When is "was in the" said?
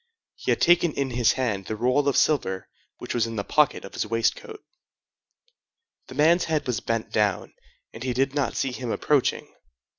3.13-3.43